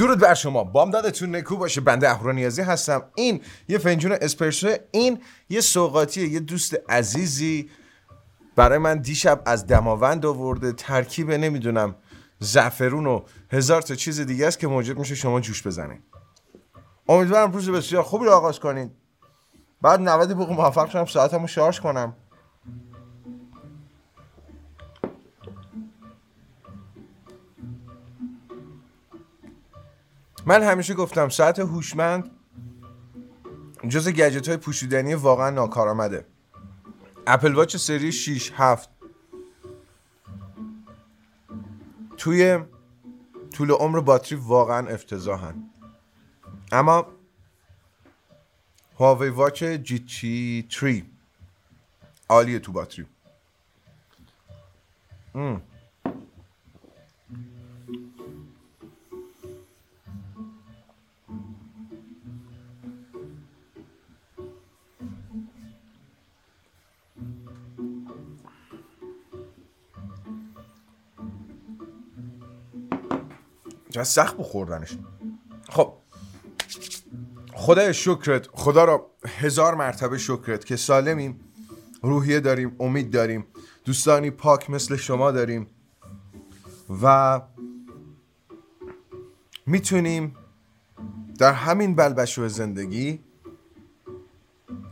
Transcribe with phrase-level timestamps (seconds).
[0.00, 0.64] درود بر شما.
[0.64, 1.80] بامدادتون نکو باشه.
[1.80, 3.02] بنده اهورانیازی هستم.
[3.14, 7.70] این یه فنجون اسپرسو این یه سوقاتیه یه دوست عزیزی.
[8.56, 10.72] برای من دیشب از دماوند آورده.
[10.72, 11.94] ترکیب نمی‌دونم
[12.38, 13.20] زعفرون و
[13.52, 16.02] هزار تا چیز دیگه است که موجود میشه شما جوش بزنید
[17.08, 18.90] امیدوارم روز بسیار خوبی رو آغاز کنید
[19.82, 22.16] بعد 90 دقیقه موفق شدم ساعتمو شارژ کنم.
[30.50, 32.30] من همیشه گفتم ساعت هوشمند
[33.88, 36.26] جز گجت های پوشیدنی واقعا ناکارآمده.
[37.26, 38.88] اپل واچ سری 6 7
[42.16, 42.58] توی
[43.52, 45.70] طول عمر باتری واقعا افتضاحن.
[46.72, 47.06] اما
[49.00, 51.02] هواوی واچ جی تی 3
[52.28, 53.06] عالیه تو باتری.
[73.90, 74.98] چقدر سخت بخوردنش.
[75.68, 75.92] خب.
[77.52, 81.40] خدای شکرت خدا را هزار مرتبه شکرت که سالمیم
[82.02, 83.46] روحیه داریم امید داریم
[83.84, 85.66] دوستانی پاک مثل شما داریم
[87.02, 87.40] و
[89.66, 90.36] می‌تونیم
[91.38, 93.20] در همین بلبشو زندگی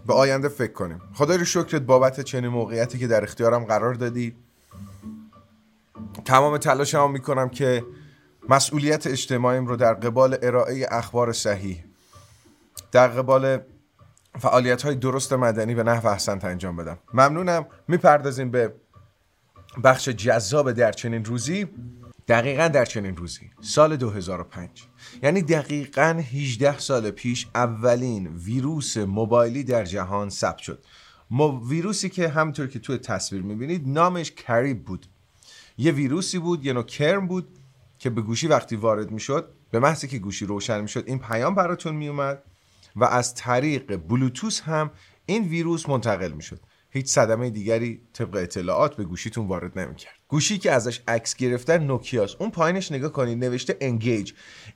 [0.07, 1.01] به آینده فکر کنیم.
[1.15, 4.37] خدای رو شکرت بابت چنین موقعیتی که در اختیارم قرار دادی.
[6.25, 7.85] تمام تلاشمو می‌کنم که
[8.49, 11.85] مسئولیت اجتماعیم رو در قبال ارائه اخبار صحیح
[12.93, 13.59] در قبال
[14.39, 16.99] فعالیت های درست مدنی به نحو احسنت انجام بدم.
[17.15, 17.67] ممنونم.
[17.89, 18.75] می‌پردازیم به
[19.85, 21.67] بخش جذاب در چنین روزی.
[22.29, 23.51] دقیقا در چنین روزی.
[23.61, 24.85] سال 2005
[25.23, 30.85] یعنی دقیقا 18 سال پیش اولین ویروس موبایلی در جهان ثبت شد.
[31.69, 35.07] ویروسی که همطور که توی تصویر می‌بینید نامش کریب بود.
[35.79, 37.58] یه ویروسی بود یه نوع کرم بود.
[37.99, 41.97] که به گوشی وقتی وارد می‌شد به محضی که گوشی روشن می‌شد این پیام براتون
[41.97, 42.43] میومد
[42.97, 44.91] و از طریق بلوتوس هم
[45.27, 46.61] این ویروس منتقل می‌شد.
[46.91, 50.13] هیچ صدمه دیگری طبق اطلاعات به گوشیتون وارد نمی‌کرد.
[50.29, 54.33] گوشی که ازش عکس گرفتن نوکیاس اون پایینش نگاه کنید نوشته انگیج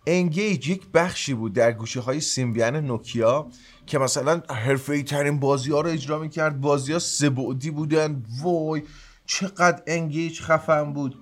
[0.06, 3.48] انگیج یک بخشی بود در گوشی های سیمبیان نوکیا
[3.86, 6.60] که مثلا حرفه‌ای ترین بازی ها رو اجرا می‌کرد.
[6.60, 8.22] بازی ها سبعدی بودن.
[8.42, 8.82] وای
[9.26, 11.21] چقدر N-Gage خفن بود.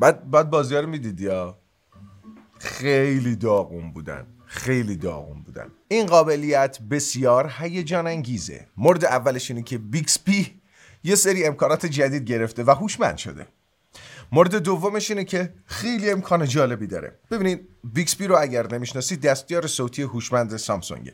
[0.00, 1.58] بعد بعد بازی ها رو می‌دید یا؟
[2.58, 4.26] خیلی داغون بودن.
[4.46, 5.66] خیلی داغون بودن.
[5.88, 10.60] این قابلیت بسیار هیجان انگیزه مورد اولش اینه که بیکسبی
[11.04, 13.46] یه سری امکانات جدید گرفته و هوشمند شده.
[14.32, 17.18] مورد دومش اینه که خیلی امکان جالبی داره.
[17.30, 21.12] ببینید بیکسبی رو اگر نمی‌شناسید دستیار صوتی هوشمند سامسونگه.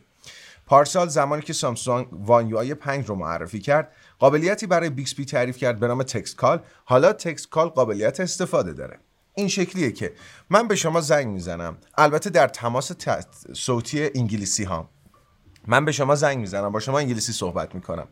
[0.66, 5.80] پارسال زمانی که سامسونگ One UI 5 رو معرفی کرد قابلیتی برای بیکسبی تعریف کرد
[5.80, 6.62] به نام text call.
[6.84, 8.98] حالا text call قابلیت استفاده داره.
[9.34, 10.12] این شکلیه که
[10.50, 11.76] من به شما زنگ می‌زنم.
[11.98, 12.92] البته در تماس
[13.52, 14.90] صوتی انگلیسی ها.
[15.66, 18.08] من به شما زنگ می‌زنم با شما انگلیسی صحبت می‌کنم.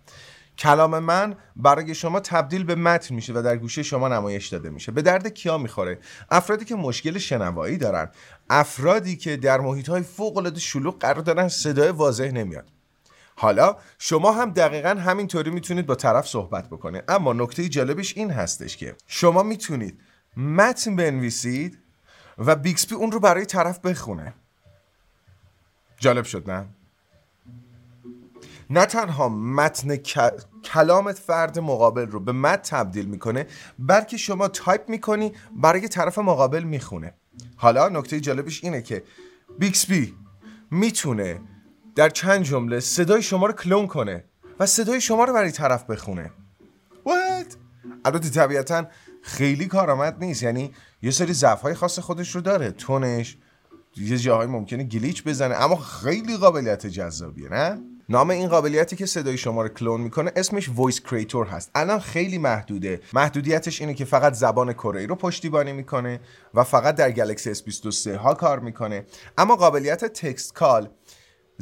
[0.58, 4.92] کلام من برای شما تبدیل به متن میشه و در گوشی شما نمایش داده میشه.
[4.92, 5.98] به درد کیا می‌خوره؟
[6.30, 8.10] افرادی که مشکل شنوایی دارن.
[8.50, 12.68] افرادی که در محیط های فوق العاده شلوغ قرار دارن صدای واضح نمیاد.
[13.40, 17.04] حالا شما هم دقیقا همینطوری می‌تونید با طرف صحبت بکنید.
[17.08, 20.00] اما نکته جالبش این هستش که شما می‌تونید
[20.36, 21.78] متن بنویسید
[22.38, 24.34] و بیکسپی اون رو برای طرف بخونه.
[25.98, 26.66] جالب شد نه؟
[28.70, 29.96] نه تنها متن
[30.64, 33.46] کلامت فرد مقابل رو به متن تبدیل می‌کنه
[33.78, 37.14] بلکه شما تایپ می‌کنی برای طرف مقابل می‌خونه.
[37.56, 39.02] حالا نکته جالبش اینه که
[39.58, 40.14] بیکسبی
[40.70, 41.40] می‌تونه
[41.94, 44.24] در چند جمله صدای شما رو کلون کنه
[44.60, 46.30] و صدای شما رو برای طرف بخونه.
[47.04, 47.56] What؟
[48.04, 48.86] البته طبیعتا
[49.22, 50.42] خیلی کارآمد نیست.
[50.42, 52.70] یعنی یه سری ضعف خاص خودش رو داره.
[52.70, 53.36] تونش
[53.96, 55.54] یه جاهای ممکنه glitch بزنه.
[55.54, 57.78] اما خیلی قابلیت جذابیه نه؟
[58.08, 61.70] نام این قابلیتی که صدای شما رو کلون می‌کنه اسمش voice creator هست.
[61.74, 63.00] الان خیلی محدوده.
[63.12, 66.20] محدودیتش اینه که فقط زبان کره‌ای رو پشتیبانی می‌کنه
[66.54, 69.04] و فقط در گلکسی S23 ها کار می‌کنه.
[69.38, 70.90] اما قابلیت text call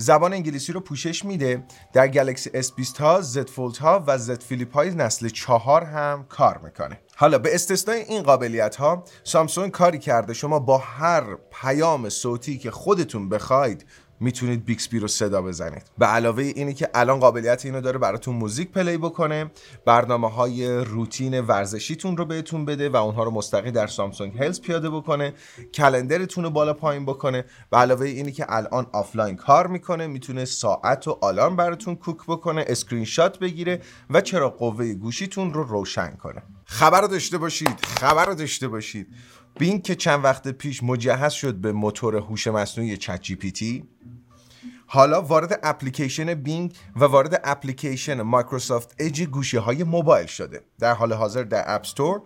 [0.01, 1.65] زبان انگلیسی رو پوشش میده.
[1.93, 6.59] در گلکسی S20 ها Z Fold ها و Z Flip های نسل چهار هم کار
[6.65, 7.01] می‌کنه.
[7.17, 10.35] حالا به استثنای این قابلیت ها سامسونگ کاری کرده.
[10.35, 13.87] شما با هر پیام صوتی که خودتون بخواید
[14.21, 15.83] می‌تونید بیکسبی رو صدا بزنید.
[15.99, 19.51] به علاوه اینی که الان قابلیت اینو داره براتون موزیک play بکنه
[19.85, 24.91] برنامه های روتین ورزشیتون رو بهتون بده و اونها رو مستقیم در Samsung Health پیاده
[24.91, 25.35] بکنه
[25.75, 27.45] calendar تون رو بالا پایین بکنه.
[27.71, 32.65] به علاوه اینی که الان آفلاین کار می‌کنه می‌تونه ساعت و آلارم براتون کوک بکنه
[32.69, 33.81] اسکرین شات بگیره
[34.11, 36.43] و چراغ قوه گوشیتون رو روشن کنه.
[36.65, 39.07] خبر داشته باشید خبر داشته باشید.
[39.59, 43.85] بینگ که چند وقت پیش مجهز شد به موتور هوش مصنوعی ChatGPT
[44.87, 51.13] حالا وارد اپلیکیشن Bing و وارد اپلیکیشن Microsoft Edge گوشی های موبایل شده در حال
[51.13, 52.23] حاضر در App Store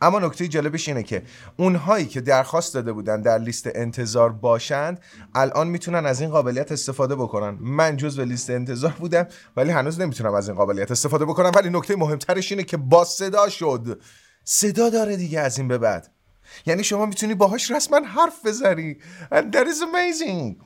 [0.00, 1.22] اما نکته جالبش اینه که
[1.56, 5.00] اونهایی که درخواست داده بودن در لیست انتظار باشند
[5.34, 7.58] الان می‌تونن از این قابلیت استفاده بکنن.
[7.60, 9.26] من جز به لیست انتظار بودم
[9.56, 11.52] ولی هنوز نمی‌تونم از این قابلیت استفاده بکنم.
[11.54, 14.02] ولی نکته مهمترش اینه که با صدا شد.
[14.44, 16.17] صدا داره دیگه از این به بعد.
[16.66, 18.96] یعنی شما می‌تونی باهاش رسما حرف بزنی.
[19.32, 20.64] And that is amazing.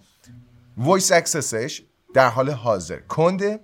[0.76, 1.82] voice access ش
[2.14, 2.98] در حال حاضر.
[2.98, 3.60] کنده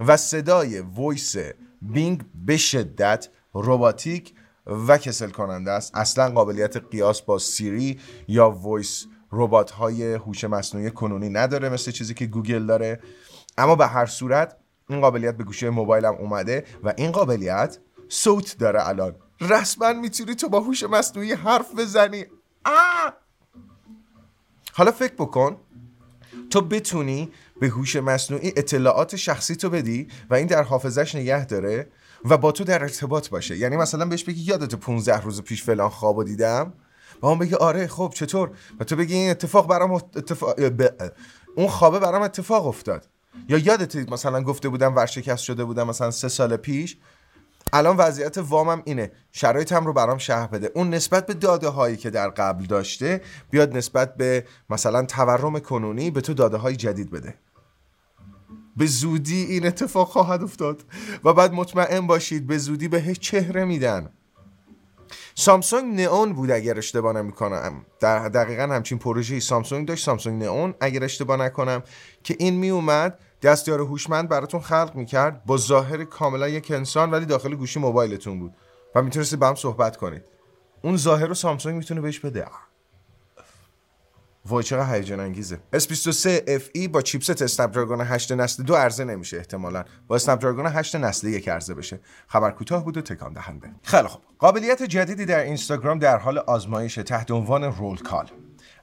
[0.00, 1.36] و صدای voice
[1.82, 4.34] بینگ به شدت robotic
[4.66, 5.96] و کسل کننده است.
[5.96, 12.14] اصلا قابلیت قیاس با سیری یا voice ربات های هوش مصنوعی کنونی نداره مثل چیزی
[12.14, 13.00] که گوگل داره.
[13.58, 14.56] اما به هر صورت
[14.88, 17.78] این قابلیت به گوشی موبایلم اومده و این قابلیت
[18.08, 19.14] صوت داره الان.
[19.40, 22.24] رسما می‌تونی تو با هوش مصنوعی حرف بزنی.
[22.64, 23.12] آه!
[24.72, 25.56] حالا فکر بکن
[26.50, 31.88] تو بتونی به هوش مصنوعی اطلاعات شخصی تو بدی و این در حافظش نگه داره
[32.24, 33.56] و با تو در ارتباط باشه.
[33.56, 36.72] یعنی مثلا بهش بگی یادت 15 روز پیش فلان خوابو دیدم.
[37.22, 38.50] و اون بگه آره خب چطور؟
[38.80, 40.54] و تو بگی این اتفاق برام اتفاق
[41.56, 43.08] اون خوابه برام اتفاق افتاد.
[43.48, 46.98] یا یادت مثلا گفته بودم ورشکست شده بودم مثلا سه سال پیش.
[47.72, 49.12] الان وضعیت وامم اینه.
[49.32, 50.70] شرایطم رو برام شهر بده.
[50.74, 53.20] اون نسبت به داده هایی که در قبل داشته
[53.50, 57.34] بیاد نسبت به مثلا تورم کنونی به تو داده های جدید بده.
[58.76, 60.84] به زودی این اتفاق خواهد افتاد
[61.24, 64.10] و بعد مطمئن باشید به زودی به چهره میدن.
[65.34, 67.86] سامسونگ نئون بود اگر اشتباه نمی‌کنم.
[68.00, 70.04] در دقیقا همچین پروژه سامسونگ داشت.
[70.04, 71.82] سامسونگ نئون اگر اشتباه نکنم
[72.22, 77.26] که این می اومد دستیار هوشمند براتون خلق می‌کرد با ظاهر کاملا یک انسان ولی
[77.26, 78.54] داخل گوشی موبایلتون بود.
[78.94, 80.22] و می‌تونستید با هم صحبت کنید.
[80.82, 82.46] اون ظاهر رو سامسونگ می‌تونه بهش بده.
[84.46, 85.60] وای چقدر هیجان انگیزه.
[85.76, 89.84] S23 FE با چیپست اسنپ دراگون 8 نسل دو عرضه نمیشه احتمالا.
[90.08, 92.00] با اسنپ دراگون 8 نسل یک عرضه بشه.
[92.26, 93.70] خبر کوتاه بود و تکان دهنده.
[93.82, 94.22] خیلی خوب.
[94.38, 98.30] قابلیت جدیدی در اینستاگرام در حال آزمایش تحت عنوان رول کال.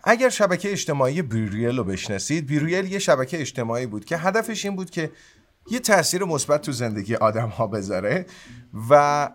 [0.04, 4.90] اگر شبکه اجتماعی بیریل رو بشناسید بیریل یه شبکه اجتماعی بود که هدفش این بود
[4.90, 5.12] که
[5.72, 8.26] یه تاثیر مثبت تو زندگی آدم ها بذاره
[8.90, 9.30] و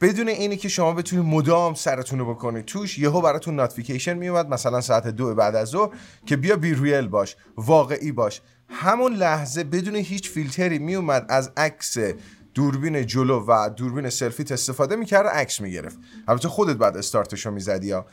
[0.00, 4.80] بدون اینی که شما بتونید مدام سرتون رو بکنید توش یهو براتون notification میومد مثلا
[4.80, 5.90] ساعت دو بعد از ظهر
[6.26, 8.40] که بیا BeReal باش واقعی باش.
[8.68, 11.96] همون لحظه بدون هیچ فیلتری میومد از عکس
[12.54, 15.98] دوربین جلو و دوربین selfie ت استفاده می‌کرد عکس می‌گرفت.
[16.28, 18.06] البته خودت بعد استارتشو می‌زدی یا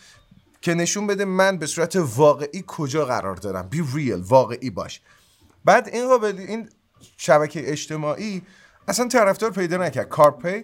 [0.61, 3.67] که نشون بده من به صورت واقعی کجا قرار دارم.
[3.69, 5.01] BeReal واقعی باش.
[5.65, 6.69] بعد این قابل این
[7.17, 8.41] شبکه اجتماعی
[8.87, 10.09] اصلا طرفدار پیدا نکرد.
[10.09, 10.63] کارل پی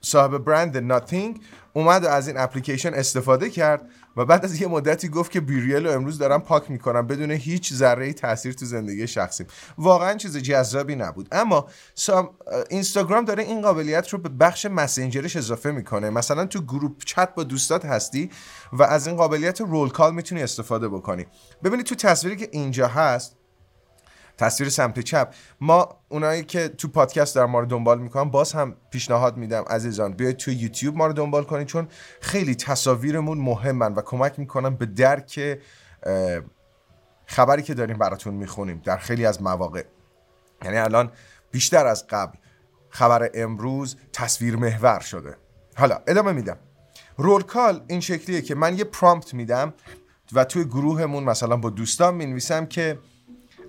[0.00, 1.40] صاحب برند Nothing
[1.72, 3.90] اومد و از این اپلیکیشن استفاده کرد.
[4.16, 7.72] و بعد از یه مدتی گفت که BeReal رو امروز دارم پاک می‌کنم بدون هیچ
[7.72, 9.44] ذره تاثیر تو زندگی شخصی
[9.78, 11.28] واقعا چیز جذابی نبود.
[11.32, 11.66] اما
[12.70, 16.10] اینستاگرام داره این قابلیت رو به بخش مسنجرش اضافه می‌کنه.
[16.10, 18.30] مثلا تو group chat با دوستات هستی
[18.72, 21.26] و از این قابلیت roll call می‌تونی استفاده بکنی.
[21.64, 23.36] ببینید تو تصویری که اینجا هست
[24.38, 25.34] تصویر سمت چپ.
[25.60, 30.12] ما اونایی که تو پادکست در ما رو دنبال می‌کنن باز هم پیشنهاد میدم عزیزان
[30.12, 31.88] بیاید تو یوتیوب ما رو دنبال کنید چون
[32.20, 35.58] خیلی تصاویرمون مهمن و کمک می‌کنن به درک
[37.26, 39.84] خبری که داریم براتون می‌خونیم در خیلی از مواقع.
[40.64, 41.12] یعنی الان
[41.50, 42.38] بیشتر از قبل
[42.88, 45.36] خبر امروز تصویر محور شده.
[45.76, 46.56] حالا ادامه میدم.
[47.16, 49.74] roll call این شکلیه که من یه prompt میدم
[50.32, 52.98] و توی گروهمون مثلا با دوستان می‌نویسم که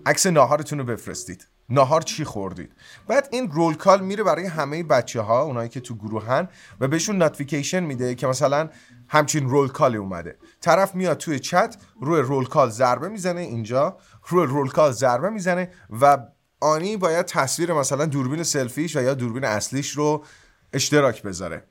[0.06, 1.48] عکس ناهارتون رو بفرستید.
[1.70, 2.72] ناهار چی خوردید؟
[3.08, 6.48] بعد این roll call میره برای همه بچه ها اونایی که تو گروهن
[6.80, 8.70] و بهشون notification میده که مثلا
[9.08, 10.38] همچین roll call اومده.
[10.62, 15.72] طرف میاد توی چت روی roll call ضربه می‌زنه اینجا روی roll call ضربه می‌زنه
[16.02, 16.18] و
[16.60, 20.26] آنی باید تصویر مثلا دوربین selfie ش و یا دوربین اصلیش رو
[20.74, 21.64] اشتراک بذاره.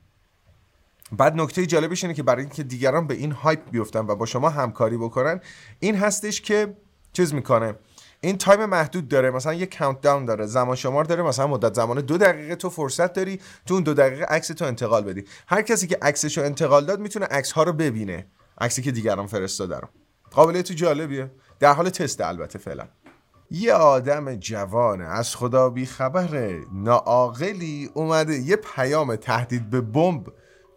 [1.11, 4.49] بعد نکته جالبش اینه که برای اینکه دیگران به این hype بیفتن و با شما
[4.49, 5.41] همکاری بکنن
[5.79, 6.77] این هستش که
[7.13, 7.75] چیز می‌کنه؟
[8.21, 9.31] این time محدود داره.
[9.31, 10.45] مثلا یه countdown داره.
[10.45, 11.23] زمان شمار داره.
[11.23, 15.03] مثلا مدت زمان دو دقیقه تو فرصت داری تو اون دو دقیقه عکس تو انتقال
[15.03, 15.23] بدی.
[15.47, 18.27] هر کسی که عکسش رو انتقال داد می‌تونه عکس ها رو ببینه.
[18.61, 19.87] عکسی که دیگران فرستاده رو.
[20.31, 21.31] قابلیت جالبیه.
[21.59, 22.87] در حال تست البته فعلا.
[23.51, 30.27] یه آدم جوان از خدا بی خبر ناعاقلی اومده یه پیام تهدید به بمب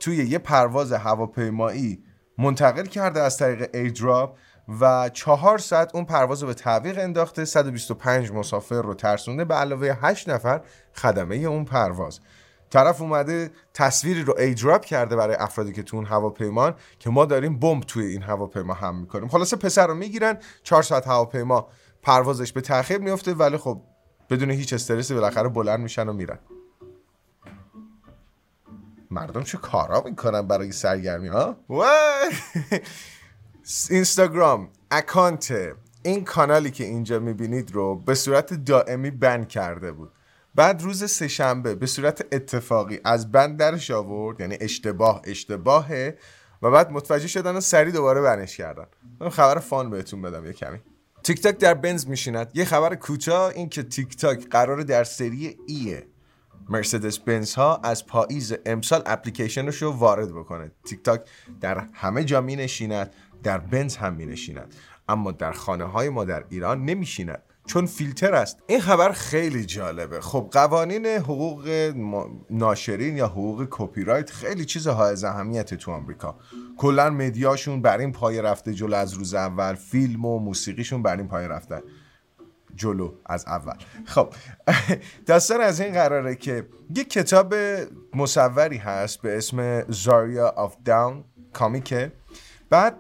[0.00, 2.04] توی یه پرواز هواپیمایی
[2.38, 4.36] منتقل کرده از طریق ایدراپ
[4.80, 9.96] و چهار ساعت اون پرواز رو به تعویق انداخته 125 مسافر رو ترسونده به علاوه
[10.00, 10.60] 8 نفر
[10.94, 12.20] خدمه اون پرواز.
[12.70, 17.58] طرف اومده تصویری رو ایدراپ کرده برای افرادی که تو اون هواپیمان که ما داریم
[17.58, 19.28] بمب توی این هواپیما هم می‌کنیم.
[19.28, 21.68] خلاصه پسر رو می‌گیرن 4 ساعت هواپیما
[22.02, 23.82] پروازش به تاخیر میفته ولی خب
[24.30, 26.38] بدون هیچ استرسی بالاخره بلند میشن و میرن.
[29.10, 31.56] مردم چه کارا می‌کنن برای سرگرمی ها؟
[33.90, 35.54] اینستاگرام account
[36.02, 40.12] این کانالی که اینجا می‌بینید رو به صورت دائمی ban کرده بود.
[40.54, 46.18] بعد روز سه‌شنبه به صورت اتفاقی از ban درش آورد یعنی اشتباه اشتباهه
[46.62, 48.86] و بعد متوجه شدن و سریع دوباره ban ش کردن.
[49.30, 50.78] خبر fun بهتون بدم یه کمی.
[51.22, 52.50] تیک تاک در بنز می‌شیند.
[52.54, 56.06] یه خبر کوتاه این که تیک تاک قرار در سری E ی
[56.70, 60.70] مرسدس بنز ها از پاییز امسال اپلیکیشنش رو وارد بکنه.
[60.84, 61.20] تیک تاک
[61.60, 63.12] در همه جا می نشیند
[63.42, 64.74] در بنز هم می نشیند
[65.08, 67.42] اما در خانه های ما در ایران نمیشیند.
[67.66, 68.58] چون فیلتر است.
[68.66, 70.20] این خبر خیلی جالبه.
[70.20, 71.92] خب قوانین حقوق
[72.50, 76.38] ناشرین یا حقوق کپی رایت خیلی چیز حائز اهمیتیه تو آمریکا.
[76.76, 79.74] کلا media شون بر این پایه رفته جلو از روز اول.
[79.74, 81.82] فیلم و موسیقیشون بر این پایه رفته
[82.80, 83.74] جلو از اول.
[84.04, 84.34] خب
[85.26, 87.54] داستان از این قراره که یک کتاب
[88.14, 92.12] مصوری هست به اسم Zarya of the Dawn comic ه.
[92.70, 92.98] بعد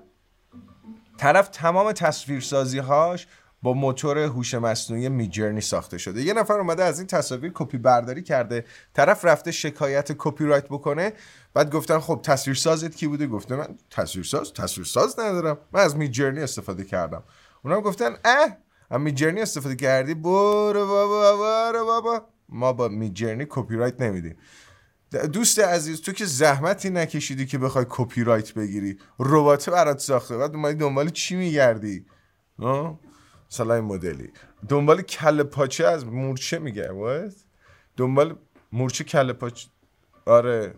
[1.18, 3.26] طرف تمام تصویرسازی هاش
[3.62, 6.22] با موتور هوش مصنوعی Midjourney ساخته شده.
[6.22, 8.64] یه نفر اومده از این تصاویر کپی برداری کرده.
[8.94, 11.12] طرف رفته شکایت کپی رایت بکنه.
[11.54, 15.58] بعد گفتن خب تصویرسازت کی بوده؟ گفته من تصویرساز تصویرساز ندارم.
[15.72, 17.22] من از Midjourney استفاده کردم.
[17.64, 18.56] اونا گفتن اه
[18.90, 22.28] از Midjourney استفاده کردی؟ برو بابا برو بابا.
[22.48, 24.36] ما با Midjourney کپی رایت نمیدیم
[25.32, 28.98] دوست عزیز تو که زحمتی نکشیدی که بخوای کپی رایت بگیری.
[29.18, 30.36] ربات برات ساخته.
[30.36, 32.06] بعد اومدی دنبال چی میگردی؟
[33.50, 34.32] مثلا این مدلی.
[34.68, 37.44] دنبال کله پاچه از مورچه میگه وایس
[37.96, 38.36] دنبال
[38.72, 39.68] مورچه کله پاچه.
[40.26, 40.74] آره.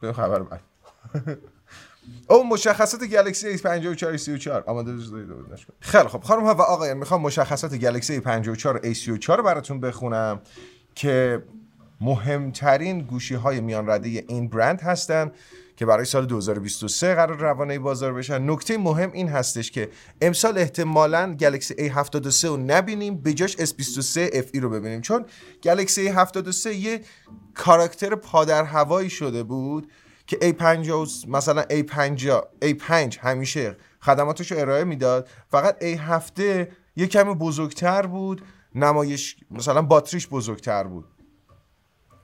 [0.00, 0.60] به خبر من
[2.28, 4.92] او مشخصات گلکسی A54 34 آماده
[5.80, 10.40] خیلی خب خانم ها و آقایان می‌خوام مشخصات گلکسی A54 A34 رو براتون بخونم
[10.94, 11.42] که
[12.00, 15.32] مهمترین گوشی های میان رده این برند هستن
[15.76, 18.50] که برای سال 2023 قرار روانه بازار بشن.
[18.50, 19.88] نکته مهم این هستش که
[20.20, 25.00] امسال احتمالا گلکسی A73 رو نبینیم به جاش S23 FE رو ببینیم.
[25.00, 25.24] چون
[25.62, 27.00] گلکسی A73 یه
[27.54, 29.92] کاراکتر پادر هوایی شده بود
[30.28, 35.28] که A50 مثلا A50 A5 همیشه خدماتش رو ارائه می‌داد.
[35.48, 36.40] فقط A7
[36.96, 38.42] یه کمی بزرگتر بود
[38.74, 41.04] نمایش مثلا باتریش بزرگتر بود.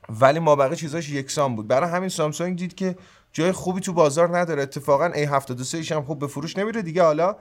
[0.09, 1.67] ولی ما بقیه چیزاش یکسان بود.
[1.67, 2.95] برای همین سامسونگ دید که
[3.31, 4.61] جای خوبی تو بازار نداره.
[4.61, 7.03] اتفاقا A73 هم خوب به فروش نمیره دیگه.
[7.03, 7.35] حالا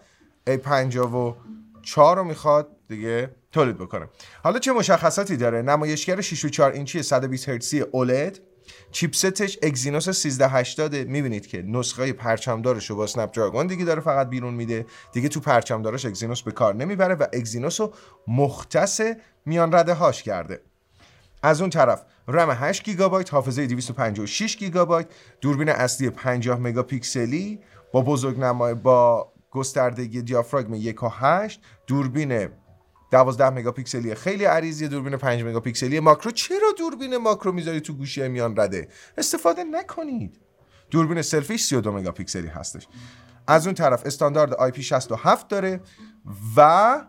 [0.51, 1.35] A54
[1.97, 4.09] رو می‌خواد دیگه تولید بکنه.
[4.45, 8.39] حالا چه مشخصاتی داره؟ نمایشگر 6 و 4 اینچی 120 هرتزی OLED
[8.93, 14.55] chipset ش Exynos 1380 می‌بینید که نسخه پرچمدارش رو با Snapdragon دیگه داره فقط بیرون
[14.55, 14.87] میده.
[15.13, 17.93] دیگه تو پرچمدارش Exynos به کار نمی‌بره و Exynos رو
[18.29, 19.01] مختص
[19.47, 20.61] میان رده هاش کرده.
[21.43, 25.07] از اون طرف رم 8 گیگابایت حافظه 256 گیگابایت
[25.41, 27.61] دوربین اصلی 50 مگاپیکسلی
[27.93, 32.49] با بزرگنمای با گستردگی دیافراگم 1 و 8 دوربین
[33.11, 38.57] 12 مگاپیکسلی خیلی عریضی دوربین 5 مگاپیکسلی ماکرو چرا دوربین ماکرو می‌ذاری تو گوشی میان
[38.57, 40.41] رده؟ استفاده نکنید.
[40.91, 42.89] دوربین سلفیش 32 مگاپیکسلی هستش.
[43.47, 45.81] از اون طرف استاندارد IP67 داره
[46.57, 47.01] و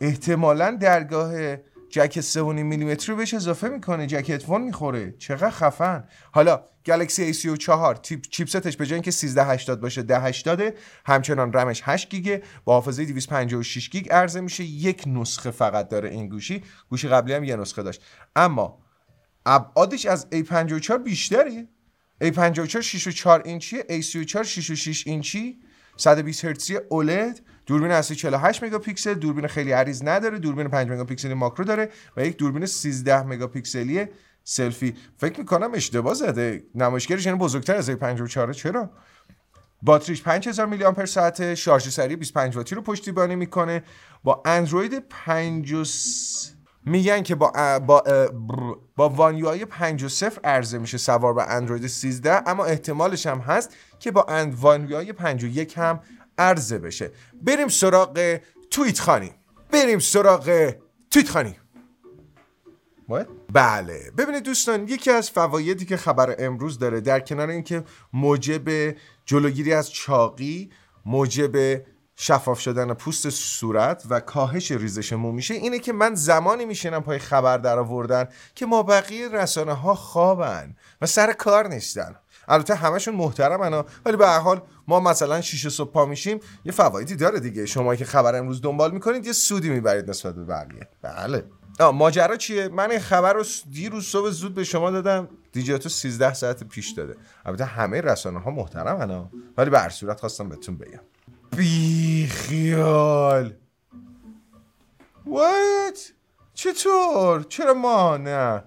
[0.00, 1.56] احتمالا درگاه
[1.94, 4.06] جک 3.5 میلیمتری رو بهش اضافه می‌کنه.
[4.06, 5.14] جک هدفون می‌خوره.
[5.18, 6.04] چقدر خفن.
[6.32, 10.74] حالا گلکسی A34 تیپ چیپستش به جای اینکه 1380 باشه 1080
[11.06, 12.42] همچنان رمش 8 گیگه.
[12.64, 14.64] با حافظه 256 گیگ عرضه میشه.
[14.64, 16.62] یک نسخه فقط داره این گوشی.
[16.90, 18.02] گوشی قبلی هم یه نسخه داشت.
[18.36, 18.78] اما
[19.46, 21.68] ابعادش از A54 بیشتری
[22.24, 23.80] A54 6 و 4 اینچی.
[23.80, 25.58] A34 6 و 6 اینچی.
[25.96, 29.14] 120 هرتزی OLED دوربین اصلی 48 مگاپیکسل.
[29.14, 30.38] دوربین خیلی عریض نداره.
[30.38, 34.06] دوربین 5 مگاپیکسلی ماکرو داره و یک دوربین 13 مگاپیکسلی
[34.44, 34.94] سلفی.
[35.16, 36.64] فکر می‌کنم اشتباه زده.
[36.74, 38.90] نمایشگرش یعنی بزرگتر از 54 چرا؟
[39.82, 43.82] باتریش 5000 میلی آمپر ساعت شارژ سریع 25 واتی رو پشتیبانی می‌کنه.
[44.24, 45.74] با اندروید 5
[46.86, 48.02] میگن که با با
[48.96, 53.38] با One UI 5 و 0 عرضه میشه سوار به اندروید 13 اما احتمالش هم
[53.38, 56.00] هست که با اند One UI 5 و 1 هم
[56.38, 57.10] عرضه بشه.
[57.42, 58.38] بریم سراغ
[58.70, 59.32] توییت خانی.
[59.70, 60.74] بریم سراغ
[61.10, 61.56] توییت خانی.
[63.52, 64.10] بله.
[64.18, 69.90] ببینید دوستان یکی از فوایدی که خبر امروز داره در کنار اینکه موجب جلوگیری از
[69.90, 70.70] چاقی
[71.06, 71.82] موجب
[72.16, 77.18] شفاف شدن پوست صورت و کاهش ریزش مو میشه اینه که من زمانی میشینم پای
[77.18, 82.14] خبر در آوردن که ما بقیه رسانه ها خوابن و سر کار نیستن.
[82.48, 87.40] البته همشون محترمن ولی به حال ما مثلا شیش صبح پا میشیم یه فوایدی داره
[87.40, 87.66] دیگه.
[87.66, 90.88] شما که خبر امروز دنبال می‌کنید یه سودی می‌برید نسبت به بقیه.
[91.02, 91.44] بله.
[91.94, 95.28] ماجرا چیه؟ من این خبر رو دیروز صبح زود به شما دادم.
[95.52, 97.16] دیجیاتو 13 ساعت پیش داده.
[97.44, 101.00] البته همه رسانه ها محترمن ولی به هر صورت خواستم بهتون بگم.
[101.56, 103.54] بی خیال
[105.26, 105.98] What?
[106.54, 108.64] چطور؟ چرا ما نه؟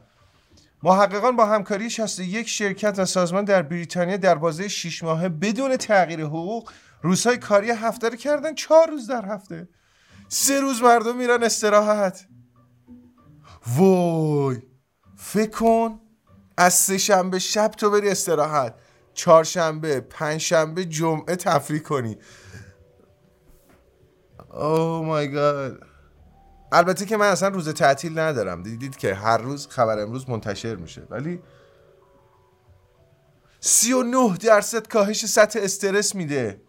[0.84, 1.89] محققان با همکاری
[2.20, 7.72] یک شرکت و سازمان در بریتانیا در بازه 6 ماهه بدون تغییر حقوق روزهای کاری
[7.72, 9.67] هفته رو کردن چهار روز در هفته
[10.29, 12.27] سه روز مردم میرن استراحت
[13.67, 14.62] وای
[15.15, 16.00] فکر کن
[16.58, 18.75] از سه شنبه شب تو بری استراحت
[19.13, 22.17] چهارشنبه پنجشنبه جمعه تفریح کنی
[24.58, 25.84] او مای گاد
[26.72, 28.64] البته که من اصلا روز تعطیل ندارم.
[28.64, 31.02] دیدید که هر روز خبر امروز منتشر میشه.
[31.10, 31.42] ولی
[33.60, 36.62] 39 درصد کاهش سطح استرس میده.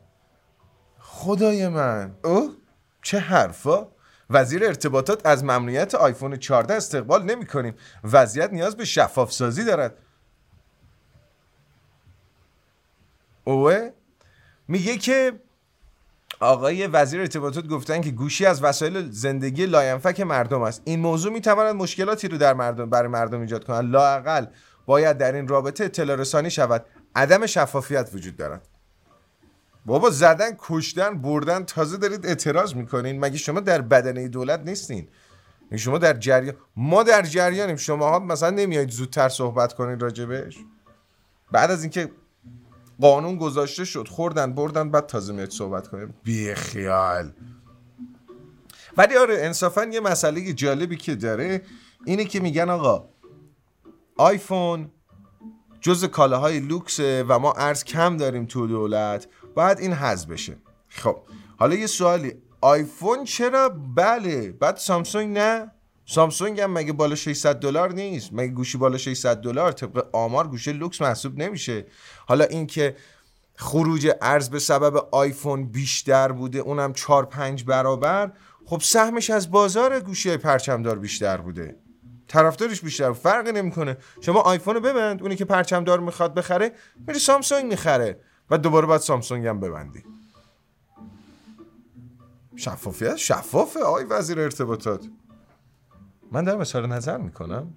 [0.99, 2.15] خدای من.
[2.25, 2.57] او
[3.03, 3.87] چه حرفا.
[4.31, 9.99] وزیر ارتباطات از ممنوعیت آیفون 14 استقبال نمی کنیم وضعیت نیاز به شفاف سازی دارد.
[13.45, 13.91] اوه
[14.69, 15.41] میگه که
[16.41, 20.83] آقای وزیر ارتباطات گفتن که گوشی از وسایل زندگی لاینفک مردم است.
[20.85, 23.91] این موضوع می‌تواند مشکلاتی رو در مردم برای مردم ایجاد کند.
[23.91, 24.47] لاقل
[24.87, 26.87] باید در این رابطه اطلاع رسانی شود.
[27.15, 28.69] عدم شفافیت وجود دارد.
[29.87, 33.21] بابا زدن کشتن بردن تازه دارید اعتراض می‌کنین.
[33.21, 35.09] مگه شما در بدنه دولت نیستین؟
[35.77, 37.77] شما در جریان ما در جریانیم.
[37.77, 40.59] شما ها مثلا نمیایید زودتر صحبت کنید راجبش.
[41.53, 42.11] بعد از اینکه
[43.01, 44.09] قانون گذاشته شد.
[44.09, 46.15] خوردن بردن بعد تازه میاد صحبت کنیم.
[46.25, 47.33] بی خیال
[48.97, 51.63] ولی آره انصافا یه مسئله جالبی که داره
[52.05, 53.09] اینه که میگن آقا
[54.17, 54.91] آیفون
[55.81, 60.57] جز کالاهای لوکسه و ما ارز کم داریم تو دولت باید این حذف بشه.
[60.89, 61.17] خب
[61.59, 62.35] حالا یه سوالی.
[62.61, 65.71] آیفون چرا؟ بله بعد سامسونگ نه؟
[66.11, 70.73] سامسونگ هم مگه بالا 600 دلار نیست؟ مگه گوشی بالا 600 دلار؟ طبق آمار گوشی
[70.73, 71.87] لوکس محسوب نمیشه.
[72.27, 72.97] حالا اینکه
[73.57, 78.33] خروج ارز به سبب آیفون بیشتر بوده اونم 4 5 برابر
[78.65, 81.77] خب سهمش از بازار گوشی پرچمدار بیشتر بوده.
[82.29, 83.97] طرفدارش بیشتر فرقی نمی‌کنه.
[84.21, 86.73] شما آیفون رو ببند اونی که پرچمدار می‌خواد بخره
[87.07, 90.05] میری سامسونگ می‌خره و دوباره باید سامسونگ هم ببندی.
[92.57, 95.09] شفافیت؟ شفافه آی وزیر ارتباطات.
[96.33, 97.75] من دارم اظهار نظر می‌کنم.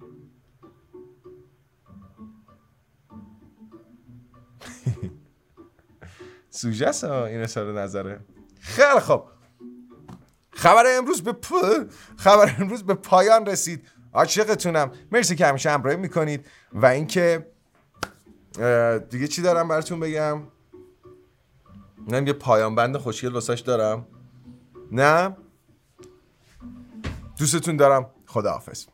[6.50, 8.20] سوژه این اظهار نظره
[8.60, 9.22] خیلی خوب.
[10.50, 11.54] خبر امروز به پ...
[12.16, 13.88] خبر امروز به پایان رسید.
[14.12, 14.90] عاشقتونم.
[15.12, 16.46] مرسی که همیشه همراهی می‌کنید.
[16.72, 17.46] و اینکه
[19.10, 20.42] دیگه چی دارم براتون بگم؟
[22.08, 24.06] نه یه پایان بند خوشگل واسش دارم.
[24.92, 25.36] نه؟
[27.38, 28.10] دوستتون دارم.
[28.32, 28.86] خداحافظ.